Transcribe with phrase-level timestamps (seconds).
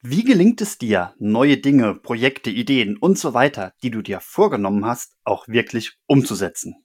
[0.00, 4.86] Wie gelingt es dir, neue Dinge, Projekte, Ideen und so weiter, die du dir vorgenommen
[4.86, 6.76] hast, auch wirklich umzusetzen?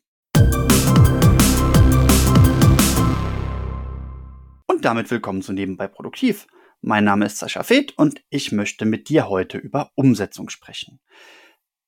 [4.65, 6.47] Und damit willkommen zu Nebenbei Produktiv.
[6.81, 11.00] Mein Name ist Sascha Feth und ich möchte mit dir heute über Umsetzung sprechen.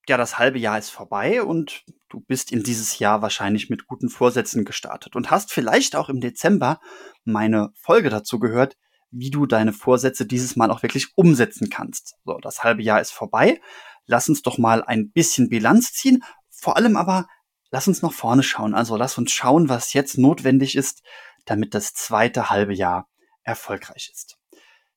[0.07, 4.09] Ja, das halbe Jahr ist vorbei und du bist in dieses Jahr wahrscheinlich mit guten
[4.09, 6.79] Vorsätzen gestartet und hast vielleicht auch im Dezember
[7.23, 8.77] meine Folge dazu gehört,
[9.17, 12.15] wie du deine Vorsätze dieses Mal auch wirklich umsetzen kannst.
[12.25, 13.61] So, das halbe Jahr ist vorbei.
[14.05, 16.23] Lass uns doch mal ein bisschen Bilanz ziehen.
[16.49, 17.27] Vor allem aber,
[17.71, 18.75] lass uns nach vorne schauen.
[18.75, 21.01] Also lass uns schauen, was jetzt notwendig ist,
[21.45, 23.07] damit das zweite halbe Jahr
[23.43, 24.37] erfolgreich ist.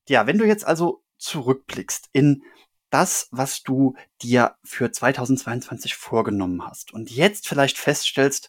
[0.09, 2.43] Ja, wenn du jetzt also zurückblickst in
[2.91, 8.49] das, was du dir für 2022 vorgenommen hast und jetzt vielleicht feststellst,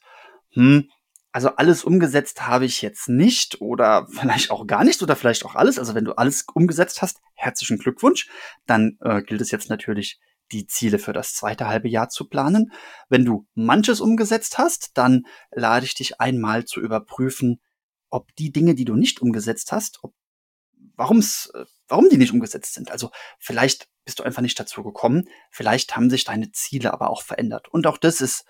[0.52, 0.90] hm,
[1.32, 5.56] also alles umgesetzt habe ich jetzt nicht oder vielleicht auch gar nicht oder vielleicht auch
[5.56, 5.78] alles.
[5.78, 8.30] Also wenn du alles umgesetzt hast, herzlichen Glückwunsch.
[8.66, 10.20] Dann äh, gilt es jetzt natürlich,
[10.52, 12.72] die Ziele für das zweite halbe Jahr zu planen.
[13.08, 17.62] Wenn du manches umgesetzt hast, dann lade ich dich einmal zu überprüfen,
[18.10, 20.14] ob die Dinge, die du nicht umgesetzt hast, ob,
[20.96, 22.92] warum's, äh, warum die nicht umgesetzt sind.
[22.92, 25.30] Also vielleicht bist du einfach nicht dazu gekommen.
[25.52, 27.68] Vielleicht haben sich deine Ziele aber auch verändert.
[27.68, 28.46] Und auch das ist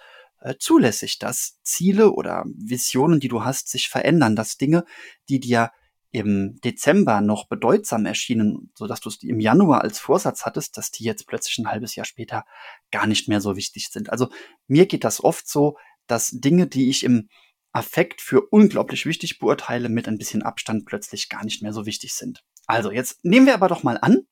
[0.59, 4.85] zulässig, dass Ziele oder Visionen, die du hast, sich verändern, dass Dinge,
[5.27, 5.71] die dir
[6.11, 10.91] im Dezember noch bedeutsam erschienen, so dass du es im Januar als Vorsatz hattest, dass
[10.91, 12.45] die jetzt plötzlich ein halbes Jahr später
[12.91, 14.09] gar nicht mehr so wichtig sind.
[14.09, 14.29] Also
[14.67, 17.29] mir geht das oft so, dass Dinge, die ich im
[17.71, 22.13] Affekt für unglaublich wichtig beurteile, mit ein bisschen Abstand plötzlich gar nicht mehr so wichtig
[22.13, 22.43] sind.
[22.65, 24.23] Also jetzt nehmen wir aber doch mal an,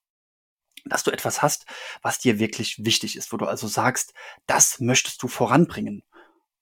[0.85, 1.65] dass du etwas hast,
[2.01, 4.13] was dir wirklich wichtig ist, wo du also sagst,
[4.45, 6.03] das möchtest du voranbringen.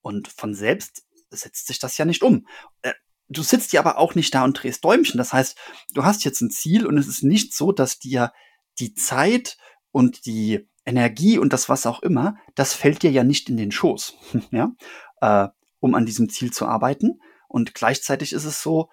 [0.02, 2.48] Und von selbst setzt sich das ja nicht um.
[2.82, 2.94] Äh,
[3.28, 5.18] du sitzt ja aber auch nicht da und drehst Däumchen.
[5.18, 5.58] Das heißt,
[5.94, 8.32] du hast jetzt ein Ziel und es ist nicht so, dass dir
[8.80, 9.58] die Zeit
[9.92, 13.72] und die Energie und das was auch immer, das fällt dir ja nicht in den
[13.72, 14.16] Schoß,
[14.52, 14.72] ja,
[15.22, 15.48] äh,
[15.80, 17.20] um an diesem Ziel zu arbeiten.
[17.48, 18.90] Und gleichzeitig ist es so,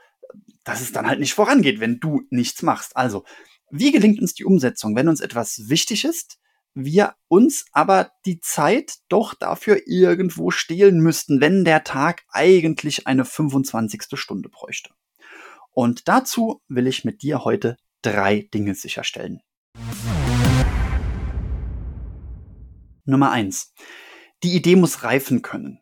[0.65, 2.97] dass es dann halt nicht vorangeht, wenn du nichts machst.
[2.97, 3.25] Also,
[3.75, 6.39] wie gelingt uns die Umsetzung, wenn uns etwas wichtig ist,
[6.75, 13.25] wir uns aber die Zeit doch dafür irgendwo stehlen müssten, wenn der Tag eigentlich eine
[13.25, 14.03] 25.
[14.13, 14.91] Stunde bräuchte?
[15.71, 19.41] Und dazu will ich mit dir heute drei Dinge sicherstellen.
[23.07, 23.73] Nummer eins:
[24.43, 25.81] Die Idee muss reifen können.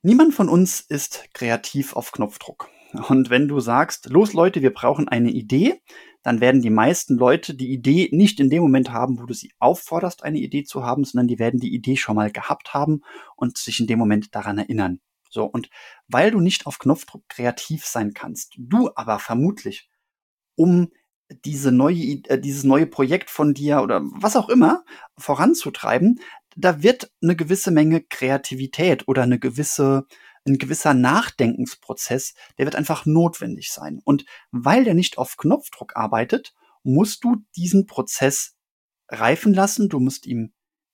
[0.00, 2.70] Niemand von uns ist kreativ auf Knopfdruck.
[3.08, 5.82] Und wenn du sagst, los Leute, wir brauchen eine Idee,
[6.26, 9.52] dann werden die meisten Leute die Idee nicht in dem Moment haben, wo du sie
[9.60, 13.02] aufforderst, eine Idee zu haben, sondern die werden die Idee schon mal gehabt haben
[13.36, 14.98] und sich in dem Moment daran erinnern.
[15.30, 15.70] So, und
[16.08, 19.88] weil du nicht auf Knopfdruck kreativ sein kannst, du aber vermutlich,
[20.56, 20.88] um
[21.44, 24.84] diese neue, äh, dieses neue Projekt von dir oder was auch immer
[25.16, 26.18] voranzutreiben,
[26.56, 30.08] da wird eine gewisse Menge Kreativität oder eine gewisse
[30.46, 34.00] ein gewisser Nachdenkensprozess, der wird einfach notwendig sein.
[34.04, 38.56] Und weil der nicht auf Knopfdruck arbeitet, musst du diesen Prozess
[39.08, 39.88] reifen lassen.
[39.88, 40.52] Du musst ihm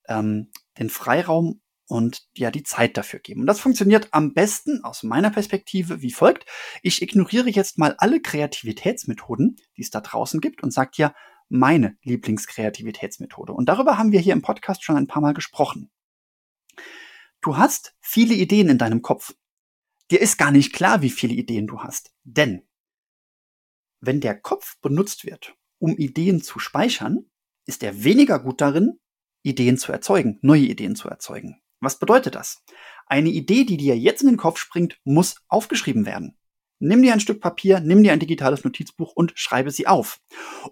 [0.09, 3.41] ähm, den Freiraum und ja die Zeit dafür geben.
[3.41, 6.47] Und das funktioniert am besten aus meiner Perspektive wie folgt.
[6.83, 11.15] Ich ignoriere jetzt mal alle Kreativitätsmethoden, die es da draußen gibt und sage dir
[11.49, 13.53] meine Lieblingskreativitätsmethode.
[13.53, 15.91] Und darüber haben wir hier im Podcast schon ein paar Mal gesprochen.
[17.43, 19.35] Du hast viele Ideen in deinem Kopf
[20.13, 22.13] dir ist gar nicht klar, wie viele Ideen du hast.
[22.23, 22.63] Denn
[24.01, 27.31] wenn der Kopf benutzt wird, um Ideen zu speichern,
[27.67, 29.01] ist er weniger gut darin,
[29.43, 31.61] Ideen zu erzeugen, neue Ideen zu erzeugen.
[31.81, 32.63] Was bedeutet das?
[33.07, 36.37] Eine Idee, die dir jetzt in den Kopf springt, muss aufgeschrieben werden.
[36.79, 40.21] Nimm dir ein Stück Papier, nimm dir ein digitales Notizbuch und schreibe sie auf.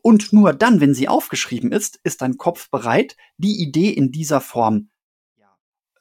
[0.03, 4.41] Und nur dann, wenn sie aufgeschrieben ist, ist dein Kopf bereit, die Idee in dieser
[4.41, 4.91] Form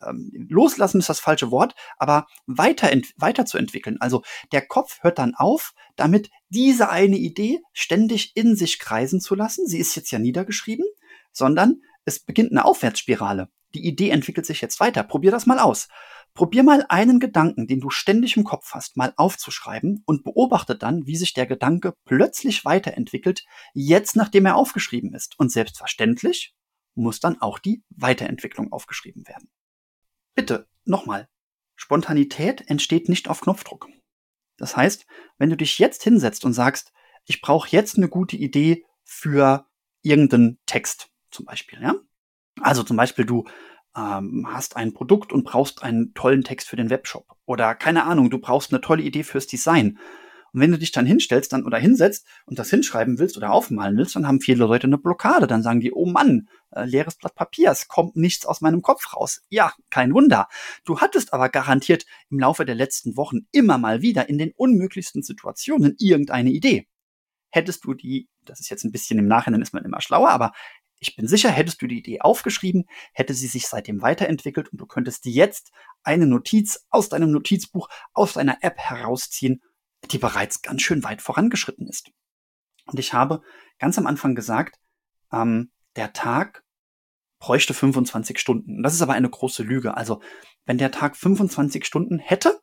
[0.02, 3.98] ähm, loslassen ist das falsche Wort, aber weiter, weiterzuentwickeln.
[4.00, 9.36] Also der Kopf hört dann auf, damit diese eine Idee ständig in sich kreisen zu
[9.36, 9.68] lassen.
[9.68, 10.86] Sie ist jetzt ja niedergeschrieben,
[11.32, 13.50] sondern es beginnt eine Aufwärtsspirale.
[13.76, 15.04] Die Idee entwickelt sich jetzt weiter.
[15.04, 15.88] Probier das mal aus.
[16.34, 21.06] Probier mal einen Gedanken, den du ständig im Kopf hast, mal aufzuschreiben und beobachte dann,
[21.06, 25.38] wie sich der Gedanke plötzlich weiterentwickelt, jetzt nachdem er aufgeschrieben ist.
[25.38, 26.54] Und selbstverständlich
[26.96, 29.50] muss dann auch die Weiterentwicklung aufgeschrieben werden.
[30.40, 31.28] Bitte, nochmal.
[31.76, 33.90] Spontanität entsteht nicht auf Knopfdruck.
[34.56, 35.06] Das heißt,
[35.38, 36.94] wenn du dich jetzt hinsetzt und sagst,
[37.26, 39.68] ich brauche jetzt eine gute Idee für
[40.02, 41.96] irgendeinen Text, zum Beispiel, ja?
[42.62, 43.50] Also zum Beispiel, du
[43.98, 47.36] ähm, hast ein Produkt und brauchst einen tollen Text für den Webshop.
[47.46, 50.00] Oder keine Ahnung, du brauchst eine tolle Idee fürs Design.
[50.54, 53.98] Und wenn du dich dann hinstellst dann oder hinsetzt und das hinschreiben willst oder aufmalen
[53.98, 55.48] willst, dann haben viele Leute eine Blockade.
[55.48, 59.14] Dann sagen die, oh Mann, äh, leeres Blatt Papier, es kommt nichts aus meinem Kopf
[59.14, 59.42] raus.
[59.50, 60.48] Ja, kein Wunder.
[60.86, 65.24] Du hattest aber garantiert im Laufe der letzten Wochen immer mal wieder in den unmöglichsten
[65.24, 66.88] Situationen irgendeine Idee.
[67.52, 70.52] Hättest du die, das ist jetzt ein bisschen im Nachhinein ist man immer schlauer, aber
[71.00, 74.86] ich bin sicher, hättest du die Idee aufgeschrieben, hätte sie sich seitdem weiterentwickelt und du
[74.86, 75.72] könntest jetzt
[76.04, 79.62] eine Notiz aus deinem Notizbuch, aus deiner App herausziehen,
[80.12, 82.12] die bereits ganz schön weit vorangeschritten ist.
[82.86, 83.42] Und ich habe
[83.78, 84.80] ganz am Anfang gesagt,
[85.32, 86.64] ähm, der Tag
[87.40, 88.84] bräuchte 25 Stunden.
[88.84, 89.96] Das ist aber eine große Lüge.
[89.96, 90.22] Also,
[90.66, 92.60] wenn der Tag 25 Stunden hätte,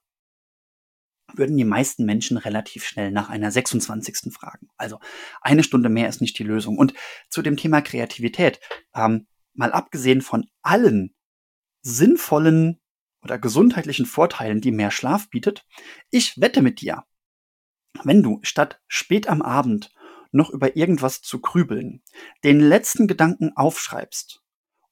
[1.34, 4.32] würden die meisten Menschen relativ schnell nach einer 26.
[4.32, 4.68] fragen.
[4.76, 5.00] Also
[5.40, 6.78] eine Stunde mehr ist nicht die Lösung.
[6.78, 6.94] Und
[7.28, 8.60] zu dem Thema Kreativität,
[8.94, 11.14] ähm, mal abgesehen von allen
[11.82, 12.80] sinnvollen
[13.22, 15.66] oder gesundheitlichen Vorteilen, die mehr Schlaf bietet,
[16.10, 17.04] ich wette mit dir,
[18.04, 19.92] wenn du statt spät am Abend
[20.32, 22.02] noch über irgendwas zu grübeln,
[22.44, 24.42] den letzten Gedanken aufschreibst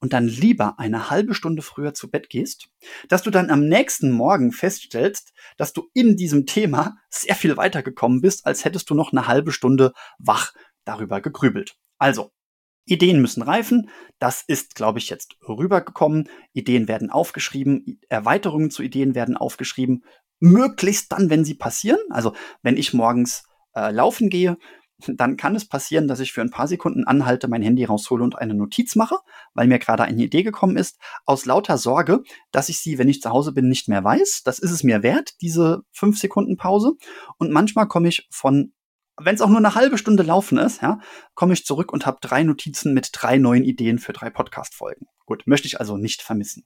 [0.01, 2.69] und dann lieber eine halbe Stunde früher zu Bett gehst,
[3.09, 8.21] dass du dann am nächsten Morgen feststellst, dass du in diesem Thema sehr viel weitergekommen
[8.21, 10.53] bist, als hättest du noch eine halbe Stunde wach
[10.85, 11.77] darüber gegrübelt.
[11.99, 12.33] Also,
[12.87, 13.89] Ideen müssen reifen.
[14.19, 16.29] Das ist, glaube ich, jetzt rübergekommen.
[16.53, 20.05] Ideen werden aufgeschrieben, Erweiterungen zu Ideen werden aufgeschrieben.
[20.41, 22.01] Möglichst dann, wenn sie passieren.
[22.11, 23.45] Also, wenn ich morgens
[23.75, 24.57] äh, laufen gehe,
[25.07, 28.39] dann kann es passieren, dass ich für ein paar Sekunden anhalte, mein Handy raushole und
[28.39, 29.17] eine Notiz mache,
[29.53, 32.23] weil mir gerade eine Idee gekommen ist, aus lauter Sorge,
[32.53, 34.43] dass ich sie, wenn ich zu Hause bin, nicht mehr weiß.
[34.45, 36.93] Das ist es mir wert, diese fünf Sekunden Pause.
[37.39, 38.73] Und manchmal komme ich von,
[39.21, 41.01] wenn es auch nur eine halbe Stunde laufen ist, ja,
[41.35, 45.07] komme ich zurück und habe drei Notizen mit drei neuen Ideen für drei Podcast-Folgen.
[45.27, 46.65] Gut, möchte ich also nicht vermissen.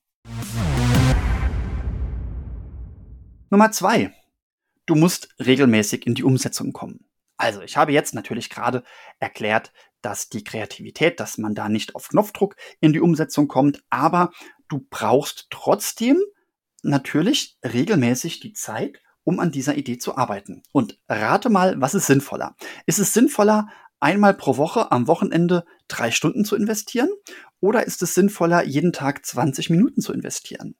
[3.50, 4.12] Nummer zwei.
[4.84, 7.06] Du musst regelmäßig in die Umsetzung kommen.
[7.38, 8.82] Also, ich habe jetzt natürlich gerade
[9.20, 9.72] erklärt,
[10.02, 14.32] dass die Kreativität, dass man da nicht auf Knopfdruck in die Umsetzung kommt, aber
[14.68, 16.20] du brauchst trotzdem
[16.82, 20.62] natürlich regelmäßig die Zeit, um an dieser Idee zu arbeiten.
[20.72, 22.54] Und rate mal, was ist sinnvoller?
[22.86, 23.68] Ist es sinnvoller,
[24.00, 27.10] einmal pro Woche am Wochenende drei Stunden zu investieren?
[27.60, 30.76] Oder ist es sinnvoller, jeden Tag 20 Minuten zu investieren?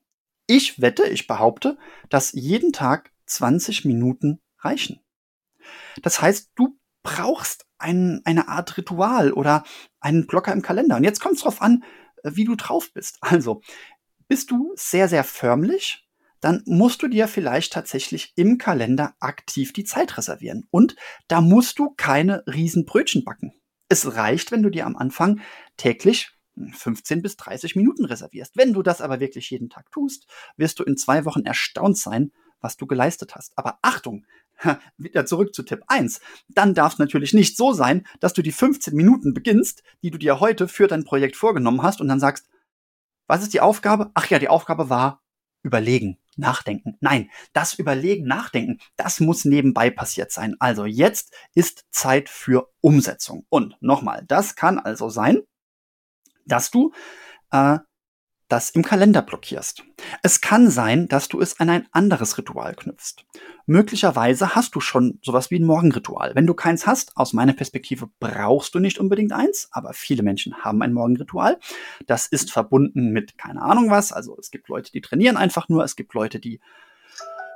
[0.50, 1.76] Ich wette, ich behaupte,
[2.08, 5.00] dass jeden Tag 20 Minuten reichen.
[6.02, 9.62] Das heißt, du brauchst ein, eine Art Ritual oder
[10.00, 10.96] einen Blocker im Kalender.
[10.96, 11.84] Und jetzt kommt es darauf an,
[12.22, 13.18] äh, wie du drauf bist.
[13.22, 13.60] Also,
[14.26, 16.08] bist du sehr, sehr förmlich,
[16.40, 20.66] dann musst du dir vielleicht tatsächlich im Kalender aktiv die Zeit reservieren.
[20.70, 20.96] Und
[21.28, 23.52] da musst du keine riesen Brötchen backen.
[23.90, 25.40] Es reicht, wenn du dir am Anfang
[25.76, 26.37] täglich
[26.72, 28.56] 15 bis 30 Minuten reservierst.
[28.56, 30.26] Wenn du das aber wirklich jeden Tag tust,
[30.56, 33.56] wirst du in zwei Wochen erstaunt sein, was du geleistet hast.
[33.56, 34.26] Aber Achtung,
[34.96, 36.20] wieder zurück zu Tipp 1.
[36.48, 40.18] Dann darf es natürlich nicht so sein, dass du die 15 Minuten beginnst, die du
[40.18, 42.48] dir heute für dein Projekt vorgenommen hast und dann sagst,
[43.26, 44.10] was ist die Aufgabe?
[44.14, 45.22] Ach ja, die Aufgabe war
[45.62, 46.96] überlegen, nachdenken.
[47.00, 50.56] Nein, das Überlegen, nachdenken, das muss nebenbei passiert sein.
[50.60, 53.44] Also jetzt ist Zeit für Umsetzung.
[53.48, 55.42] Und nochmal, das kann also sein,
[56.48, 56.92] dass du
[57.52, 57.78] äh,
[58.48, 59.84] das im Kalender blockierst.
[60.22, 63.26] Es kann sein, dass du es an ein anderes Ritual knüpfst.
[63.66, 66.34] Möglicherweise hast du schon sowas wie ein Morgenritual.
[66.34, 70.64] Wenn du keins hast, aus meiner Perspektive brauchst du nicht unbedingt eins, aber viele Menschen
[70.64, 71.58] haben ein Morgenritual.
[72.06, 74.12] Das ist verbunden mit keine Ahnung was.
[74.12, 76.60] Also es gibt Leute, die trainieren einfach nur, es gibt Leute, die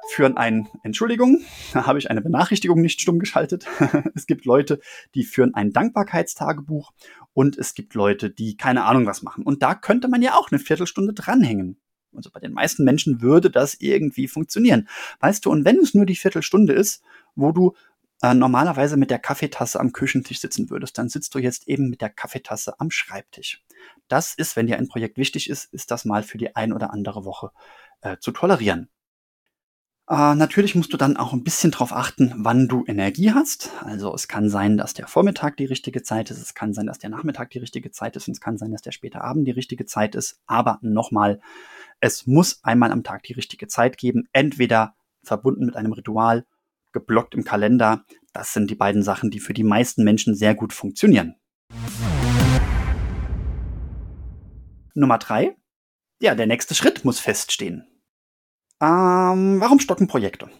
[0.08, 3.66] führen ein, Entschuldigung, da habe ich eine Benachrichtigung nicht stumm geschaltet.
[4.14, 4.80] es gibt Leute,
[5.14, 6.92] die führen ein Dankbarkeitstagebuch
[7.34, 9.44] und es gibt Leute, die keine Ahnung was machen.
[9.44, 11.78] Und da könnte man ja auch eine Viertelstunde dranhängen.
[12.14, 14.88] Also bei den meisten Menschen würde das irgendwie funktionieren.
[15.20, 17.02] Weißt du, und wenn es nur die Viertelstunde ist,
[17.34, 17.74] wo du
[18.22, 22.00] äh, normalerweise mit der Kaffeetasse am Küchentisch sitzen würdest, dann sitzt du jetzt eben mit
[22.00, 23.64] der Kaffeetasse am Schreibtisch.
[24.08, 26.92] Das ist, wenn dir ein Projekt wichtig ist, ist das mal für die ein oder
[26.92, 27.50] andere Woche
[28.02, 28.88] äh, zu tolerieren.
[30.08, 33.70] Äh, natürlich musst du dann auch ein bisschen darauf achten, wann du Energie hast.
[33.84, 36.98] Also es kann sein, dass der Vormittag die richtige Zeit ist, es kann sein, dass
[36.98, 39.52] der Nachmittag die richtige Zeit ist und es kann sein, dass der späte Abend die
[39.52, 40.40] richtige Zeit ist.
[40.46, 41.40] Aber nochmal,
[42.00, 46.44] es muss einmal am Tag die richtige Zeit geben, entweder verbunden mit einem Ritual,
[46.92, 48.04] geblockt im Kalender.
[48.32, 51.36] Das sind die beiden Sachen, die für die meisten Menschen sehr gut funktionieren.
[54.94, 55.56] Nummer drei.
[56.20, 57.86] Ja, der nächste Schritt muss feststehen.
[58.82, 60.50] Ähm, warum stocken Projekte?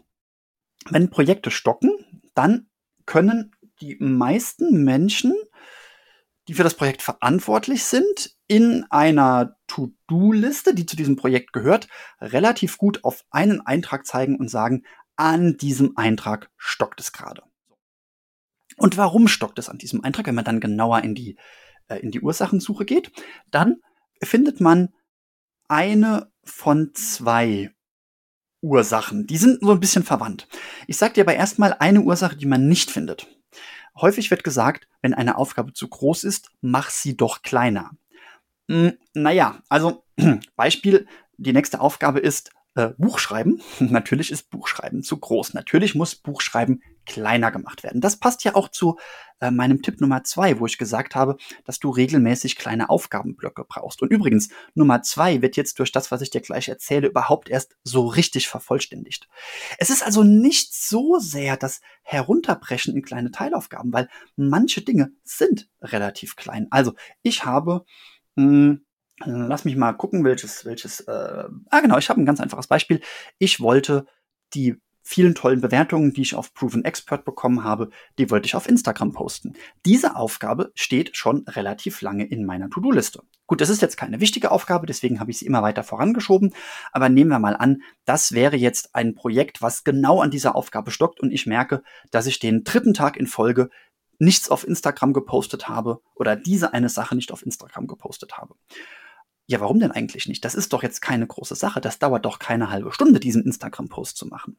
[0.89, 2.69] Wenn Projekte stocken, dann
[3.05, 3.51] können
[3.81, 5.35] die meisten Menschen,
[6.47, 11.89] die für das Projekt verantwortlich sind, in einer To-Do-Liste, die zu diesem Projekt gehört,
[12.21, 14.85] relativ gut auf einen Eintrag zeigen und sagen,
[15.17, 17.43] an diesem Eintrag stockt es gerade.
[18.77, 20.27] Und warum stockt es an diesem Eintrag?
[20.27, 21.37] Wenn man dann genauer in die,
[21.89, 23.11] äh, in die Ursachensuche geht,
[23.51, 23.81] dann
[24.23, 24.95] findet man
[25.69, 27.75] eine von zwei
[28.63, 29.27] Ursachen.
[29.27, 30.49] Die sind so ein bisschen verwandt.
[30.87, 33.27] Ich sage dir aber erstmal eine Ursache, die man nicht findet.
[34.01, 37.91] Häufig wird gesagt, wenn eine Aufgabe zu groß ist, mach sie doch kleiner.
[38.71, 40.05] Hm, naja, also
[40.57, 43.63] Beispiel, die nächste Aufgabe ist, äh, Buchschreiben.
[43.81, 45.55] Natürlich ist Buchschreiben zu groß.
[45.55, 48.01] Natürlich muss Buchschreiben kleiner gemacht werden.
[48.01, 48.99] Das passt ja auch zu
[49.41, 54.01] äh, meinem Tipp Nummer zwei, wo ich gesagt habe, dass du regelmäßig kleine Aufgabenblöcke brauchst.
[54.01, 57.77] Und übrigens, Nummer zwei wird jetzt durch das, was ich dir gleich erzähle, überhaupt erst
[57.83, 59.29] so richtig vervollständigt.
[59.79, 65.69] Es ist also nicht so sehr das Herunterbrechen in kleine Teilaufgaben, weil manche Dinge sind
[65.83, 66.69] relativ klein.
[66.71, 67.85] Also ich habe
[68.37, 68.87] mh, hm,
[69.27, 71.01] Lass mich mal gucken, welches, welches.
[71.01, 73.01] Äh, ah, genau, ich habe ein ganz einfaches Beispiel.
[73.39, 74.07] Ich wollte
[74.55, 78.69] die vielen tollen Bewertungen, die ich auf Proven Expert bekommen habe, die wollte ich auf
[78.69, 79.55] Instagram posten.
[79.85, 83.23] Diese Aufgabe steht schon relativ lange in meiner To-Do-Liste.
[83.47, 86.55] Gut, das ist jetzt keine wichtige Aufgabe, deswegen habe ich sie immer weiter vorangeschoben.
[86.93, 90.91] Aber nehmen wir mal an, das wäre jetzt ein Projekt, was genau an dieser Aufgabe
[90.91, 93.71] stockt und ich merke, dass ich den dritten Tag in Folge
[94.19, 98.55] nichts auf Instagram gepostet habe oder diese eine Sache nicht auf Instagram gepostet habe.
[99.53, 100.47] Ja, warum denn eigentlich nicht?
[100.47, 101.83] Das ist doch jetzt keine große Sache.
[101.83, 104.57] Das dauert doch keine halbe Stunde, diesen Instagram-Post zu machen.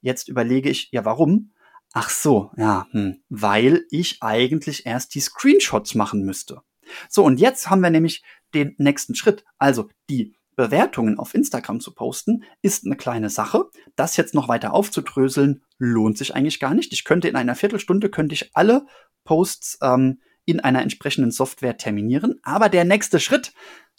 [0.00, 1.52] Jetzt überlege ich, ja, warum?
[1.92, 6.62] Ach so, ja, hm, weil ich eigentlich erst die Screenshots machen müsste.
[7.08, 9.44] So, und jetzt haben wir nämlich den nächsten Schritt.
[9.58, 13.66] Also die Bewertungen auf Instagram zu posten, ist eine kleine Sache.
[13.94, 16.92] Das jetzt noch weiter aufzudröseln, lohnt sich eigentlich gar nicht.
[16.92, 18.86] Ich könnte in einer Viertelstunde, könnte ich alle
[19.22, 22.40] Posts ähm, in einer entsprechenden Software terminieren.
[22.42, 23.52] Aber der nächste Schritt,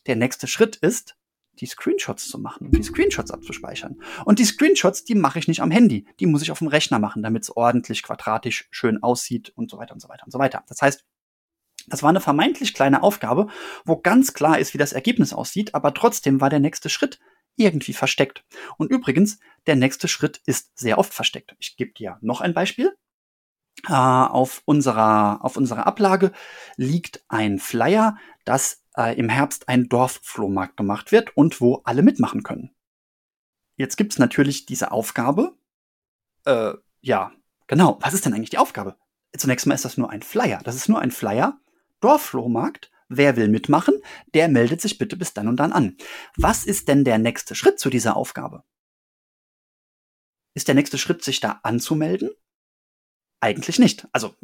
[0.08, 1.16] der nächste Schritt ist,
[1.60, 4.02] die Screenshots zu machen, die Screenshots abzuspeichern.
[4.26, 7.00] Und die Screenshots, die mache ich nicht am Handy, die muss ich auf dem Rechner
[7.00, 10.40] machen, damit es ordentlich quadratisch schön aussieht und so weiter und so weiter und so
[10.40, 10.64] weiter.
[10.68, 11.06] Das heißt,
[11.88, 13.48] das war eine vermeintlich kleine Aufgabe,
[13.86, 17.20] wo ganz klar ist, wie das Ergebnis aussieht, aber trotzdem war der nächste Schritt
[17.56, 18.44] irgendwie versteckt.
[18.78, 21.56] Und übrigens, der nächste Schritt ist sehr oft versteckt.
[21.60, 22.96] Ich gebe dir noch ein Beispiel.
[23.88, 26.32] Äh, auf unserer, auf unserer Ablage
[26.78, 32.44] liegt ein Flyer, dass äh, im Herbst ein Dorfflohmarkt gemacht wird und wo alle mitmachen
[32.44, 32.72] können.
[33.76, 35.56] Jetzt gibt's natürlich diese Aufgabe.
[36.46, 37.32] Äh, ja,
[37.68, 37.98] genau.
[38.02, 38.98] Was ist denn eigentlich die Aufgabe?
[39.36, 40.62] Zunächst mal ist das nur ein Flyer.
[40.64, 41.60] Das ist nur ein Flyer.
[42.00, 42.92] Dorfflohmarkt.
[43.10, 43.96] Wer will mitmachen,
[44.34, 45.98] der meldet sich bitte bis dann und dann an.
[46.36, 48.64] Was ist denn der nächste Schritt zu dieser Aufgabe?
[50.56, 52.32] Ist der nächste Schritt, sich da anzumelden?
[53.44, 54.08] Eigentlich nicht.
[54.14, 54.36] Also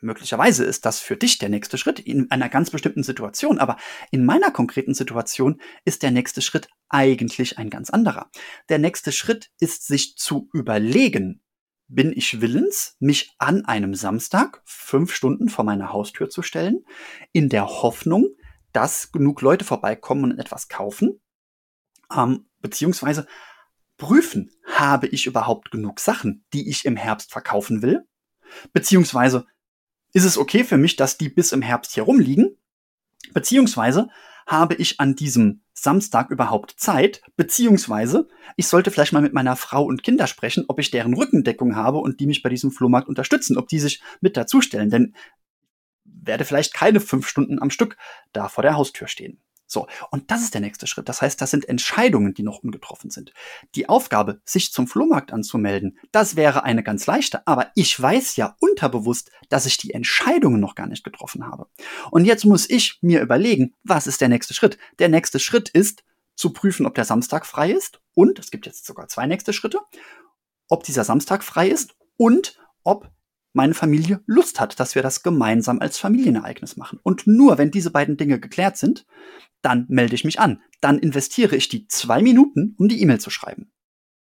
[0.00, 3.76] möglicherweise ist das für dich der nächste Schritt in einer ganz bestimmten Situation, aber
[4.12, 8.30] in meiner konkreten Situation ist der nächste Schritt eigentlich ein ganz anderer.
[8.68, 11.42] Der nächste Schritt ist sich zu überlegen,
[11.88, 16.84] bin ich willens, mich an einem Samstag fünf Stunden vor meiner Haustür zu stellen,
[17.32, 18.28] in der Hoffnung,
[18.72, 21.20] dass genug Leute vorbeikommen und etwas kaufen,
[22.16, 23.26] ähm, beziehungsweise
[23.96, 28.06] prüfen, habe ich überhaupt genug Sachen, die ich im Herbst verkaufen will?
[28.72, 29.46] Beziehungsweise
[30.12, 32.56] ist es okay für mich, dass die bis im Herbst hier rumliegen?
[33.32, 34.08] Beziehungsweise
[34.46, 37.20] habe ich an diesem Samstag überhaupt Zeit?
[37.36, 41.76] Beziehungsweise ich sollte vielleicht mal mit meiner Frau und Kinder sprechen, ob ich deren Rückendeckung
[41.76, 44.90] habe und die mich bei diesem Flohmarkt unterstützen, ob die sich mit dazustellen.
[44.90, 45.14] Denn
[46.04, 47.96] werde vielleicht keine fünf Stunden am Stück
[48.32, 49.40] da vor der Haustür stehen.
[49.66, 51.08] So, und das ist der nächste Schritt.
[51.08, 53.32] Das heißt, das sind Entscheidungen, die noch ungetroffen sind.
[53.74, 58.56] Die Aufgabe, sich zum Flohmarkt anzumelden, das wäre eine ganz leichte, aber ich weiß ja
[58.60, 61.66] unterbewusst, dass ich die Entscheidungen noch gar nicht getroffen habe.
[62.10, 64.78] Und jetzt muss ich mir überlegen, was ist der nächste Schritt?
[64.98, 66.04] Der nächste Schritt ist,
[66.36, 69.80] zu prüfen, ob der Samstag frei ist und, es gibt jetzt sogar zwei nächste Schritte,
[70.68, 73.10] ob dieser Samstag frei ist und ob
[73.56, 77.00] meine Familie Lust hat, dass wir das gemeinsam als Familienereignis machen.
[77.02, 79.06] Und nur wenn diese beiden Dinge geklärt sind,
[79.62, 80.60] dann melde ich mich an.
[80.80, 83.72] Dann investiere ich die zwei Minuten, um die E-Mail zu schreiben.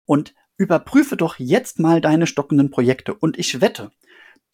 [0.05, 3.13] Und überprüfe doch jetzt mal deine stockenden Projekte.
[3.15, 3.91] Und ich wette,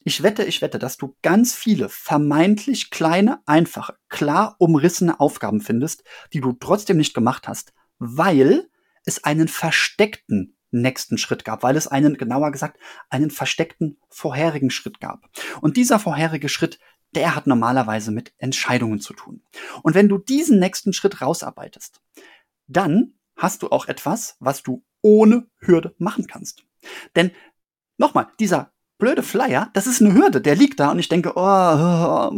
[0.03, 6.03] ich wette, ich wette, dass du ganz viele vermeintlich kleine, einfache, klar umrissene Aufgaben findest,
[6.33, 8.69] die du trotzdem nicht gemacht hast, weil
[9.03, 14.99] es einen versteckten nächsten Schritt gab, weil es einen, genauer gesagt, einen versteckten vorherigen Schritt
[14.99, 15.29] gab.
[15.61, 16.79] Und dieser vorherige Schritt,
[17.15, 19.41] der hat normalerweise mit Entscheidungen zu tun.
[19.81, 22.01] Und wenn du diesen nächsten Schritt rausarbeitest,
[22.67, 26.65] dann hast du auch etwas, was du ohne Hürde machen kannst.
[27.15, 27.31] Denn
[27.97, 32.31] nochmal, dieser blöde Flyer, das ist eine Hürde, der liegt da und ich denke, oh,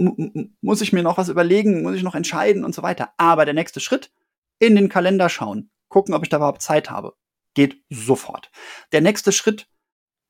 [0.62, 3.12] muss ich mir noch was überlegen, muss ich noch entscheiden und so weiter.
[3.18, 4.12] Aber der nächste Schritt,
[4.60, 7.16] in den Kalender schauen, gucken, ob ich da überhaupt Zeit habe
[7.54, 8.52] geht sofort.
[8.92, 9.68] Der nächste Schritt,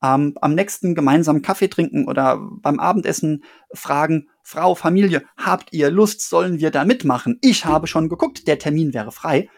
[0.04, 6.22] ähm, am nächsten gemeinsam Kaffee trinken oder beim Abendessen fragen, Frau, Familie, habt ihr Lust,
[6.28, 7.38] sollen wir da mitmachen?
[7.42, 9.50] Ich habe schon geguckt, der Termin wäre frei.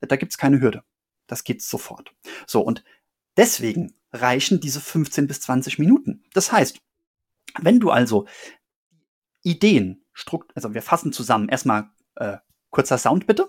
[0.00, 0.82] Da gibt's keine Hürde.
[1.26, 2.14] Das geht sofort.
[2.46, 2.84] So, und
[3.36, 6.22] deswegen reichen diese 15 bis 20 Minuten.
[6.34, 6.78] Das heißt,
[7.60, 8.26] wenn du also
[9.42, 12.36] Ideen, Strukt also wir fassen zusammen, erstmal äh,
[12.70, 13.48] kurzer Sound bitte.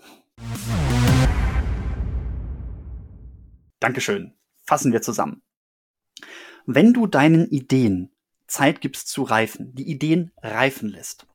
[3.85, 4.33] Dankeschön.
[4.63, 5.43] Fassen wir zusammen.
[6.65, 8.11] Wenn du deinen Ideen
[8.47, 11.27] Zeit gibst zu reifen, die Ideen reifen lässt,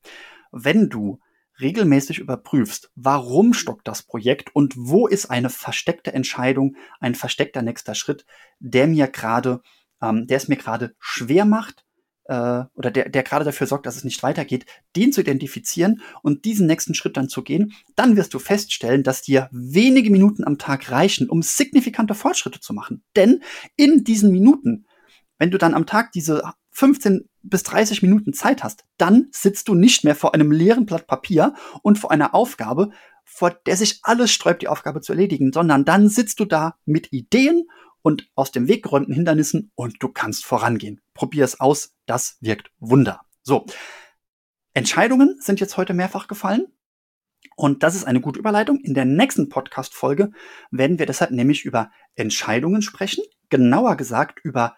[0.51, 1.21] wenn du
[1.61, 7.95] regelmäßig überprüfst, warum stockt das Projekt und wo ist eine versteckte Entscheidung, ein versteckter nächster
[7.95, 8.27] Schritt,
[8.59, 9.63] der mir gerade,
[10.03, 11.87] ähm, der es mir gerade schwer macht,
[12.31, 16.45] äh, oder der, der gerade dafür sorgt, dass es nicht weitergeht, den zu identifizieren und
[16.45, 20.57] diesen nächsten Schritt dann zu gehen, dann wirst du feststellen, dass dir wenige Minuten am
[20.57, 23.03] Tag reichen, um signifikante Fortschritte zu machen.
[23.17, 23.43] Denn
[23.75, 24.87] in diesen Minuten,
[25.39, 29.75] wenn du dann am Tag diese 15 bis 30 Minuten Zeit hast, dann sitzt du
[29.75, 32.91] nicht mehr vor einem leeren Blatt Papier und vor einer Aufgabe,
[33.25, 37.13] vor der sich alles sträubt, die Aufgabe zu erledigen, sondern dann sitzt du da mit
[37.13, 37.65] Ideen
[38.03, 41.01] und aus dem Weg geräumten Hindernissen und du kannst vorangehen.
[41.15, 43.21] Probier es aus, das wirkt Wunder.
[43.43, 43.67] So,
[44.75, 46.67] Entscheidungen sind jetzt heute mehrfach gefallen.
[47.57, 48.79] Und das ist eine gute Überleitung.
[48.81, 50.31] In der nächsten Podcast-Folge
[50.71, 53.25] werden wir deshalb nämlich über Entscheidungen sprechen.
[53.49, 54.77] Genauer gesagt über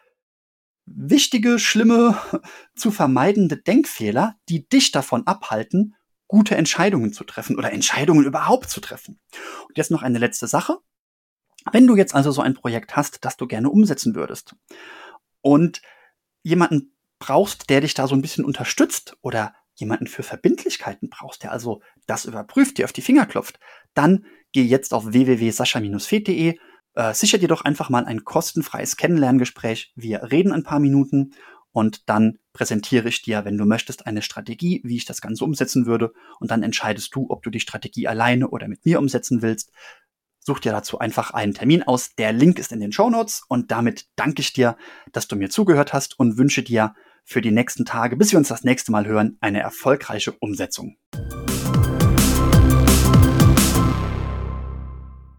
[0.87, 2.17] wichtige, schlimme,
[2.77, 5.95] zu vermeidende Denkfehler, die dich davon abhalten,
[6.27, 9.21] gute Entscheidungen zu treffen oder Entscheidungen überhaupt zu treffen.
[9.69, 10.79] Und jetzt noch eine letzte Sache.
[11.71, 14.57] Wenn du jetzt also so ein Projekt hast, das du gerne umsetzen würdest
[15.41, 15.83] und
[16.43, 21.53] jemanden brauchst, der dich da so ein bisschen unterstützt oder jemanden für Verbindlichkeiten brauchst, der
[21.53, 23.59] also das überprüft, dir auf die Finger klopft,
[23.95, 26.59] dann geh jetzt auf www.sascha-fed.de,
[26.95, 29.93] äh, sicher dir doch einfach mal ein kostenfreies Kennenlerngespräch.
[29.97, 31.33] Wir reden ein paar Minuten
[31.73, 35.87] und dann präsentiere ich dir, wenn du möchtest, eine Strategie, wie ich das Ganze umsetzen
[35.87, 36.13] würde.
[36.39, 39.73] Und dann entscheidest du, ob du die Strategie alleine oder mit mir umsetzen willst.
[40.45, 42.17] Such dir dazu einfach einen Termin aus.
[42.19, 44.77] Der Link ist in den Show Notes und damit danke ich dir,
[45.13, 48.49] dass du mir zugehört hast und wünsche dir für die nächsten Tage, bis wir uns
[48.49, 50.97] das nächste Mal hören, eine erfolgreiche Umsetzung.